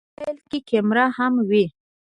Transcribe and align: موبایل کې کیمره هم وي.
موبایل 0.17 0.37
کې 0.49 0.59
کیمره 0.69 1.05
هم 1.17 1.33
وي. 1.49 1.65